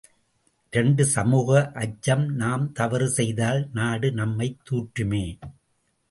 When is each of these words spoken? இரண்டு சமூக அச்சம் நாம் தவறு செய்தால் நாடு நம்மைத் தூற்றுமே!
இரண்டு 0.73 1.05
சமூக 1.05 1.49
அச்சம் 1.73 2.25
நாம் 2.33 2.71
தவறு 2.71 3.09
செய்தால் 3.09 3.69
நாடு 3.73 4.11
நம்மைத் 4.11 4.59
தூற்றுமே! 4.69 5.23